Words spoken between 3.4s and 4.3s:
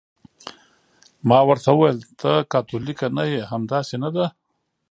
همداسې نه ده؟